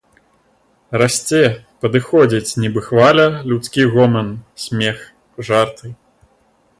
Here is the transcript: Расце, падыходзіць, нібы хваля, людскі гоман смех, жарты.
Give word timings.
Расце, 1.01 1.41
падыходзіць, 1.85 2.55
нібы 2.63 2.81
хваля, 2.87 3.25
людскі 3.51 3.81
гоман 3.93 4.31
смех, 4.65 5.05
жарты. 5.51 5.87